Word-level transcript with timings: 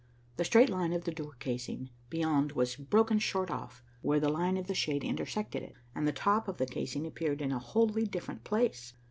The 0.37 0.45
straight 0.45 0.71
line 0.71 0.93
of 0.93 1.03
the 1.03 1.11
door 1.13 1.33
casing 1.37 1.91
beyond 2.09 2.53
was 2.53 2.75
broken 2.75 3.19
short 3.19 3.51
off 3.51 3.83
where 4.01 4.19
the 4.19 4.29
line 4.31 4.57
of 4.57 4.65
the 4.65 4.73
shade 4.73 5.03
intersected 5.03 5.61
it, 5.61 5.75
and 5.93 6.07
the 6.07 6.11
top 6.11 6.47
of 6.47 6.57
the 6.57 6.65
casing 6.65 7.05
appeared 7.05 7.39
in 7.39 7.51
a 7.51 7.59
wholly 7.59 8.05
different 8.07 8.43
place. 8.43 8.95